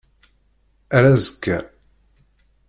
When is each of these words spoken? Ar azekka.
Ar 0.95 1.03
azekka. 1.13 1.57